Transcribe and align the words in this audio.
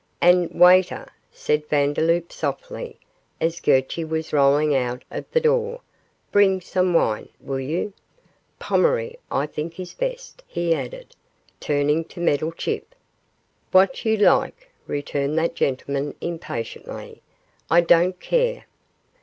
'And, 0.19 0.49
waiter,' 0.59 1.11
said 1.31 1.67
Vandeloup, 1.69 2.31
softly, 2.31 2.97
as 3.39 3.59
Gurchy 3.59 4.03
was 4.03 4.33
rolling 4.33 4.73
out 4.75 5.03
of 5.11 5.25
the 5.29 5.39
door, 5.39 5.81
'bring 6.31 6.59
some 6.59 6.95
wine, 6.95 7.29
will 7.39 7.59
you? 7.59 7.93
Pommery, 8.57 9.19
I 9.29 9.45
think, 9.45 9.79
is 9.79 9.93
best,' 9.93 10.41
he 10.47 10.73
added, 10.73 11.15
turning 11.59 12.03
to 12.05 12.19
Meddlechip. 12.19 12.95
'What 13.71 14.03
you 14.03 14.17
like,' 14.17 14.71
returned 14.87 15.37
that 15.37 15.53
gentleman, 15.53 16.15
impatiently, 16.19 17.21
'I 17.69 17.81
don't 17.81 18.19
care. 18.19 18.65